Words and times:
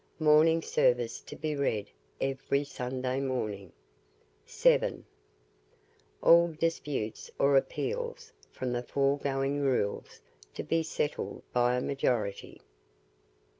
Morning 0.17 0.63
service 0.63 1.19
to 1.21 1.35
be 1.35 1.55
read 1.55 1.91
every 2.19 2.63
Sunday 2.63 3.19
morning. 3.19 3.71
7. 4.47 5.05
All 6.23 6.53
disputes 6.53 7.29
or 7.37 7.55
appeals 7.55 8.31
from 8.51 8.71
the 8.73 8.81
foregoing 8.81 9.59
rules 9.59 10.19
to 10.55 10.63
be 10.63 10.81
settled 10.81 11.43
by 11.53 11.75
a 11.75 11.81
majority. 11.81 12.63